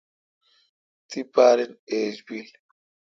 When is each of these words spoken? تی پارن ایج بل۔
تی 1.09 1.19
پارن 1.33 1.71
ایج 1.91 2.15
بل۔ 2.25 2.47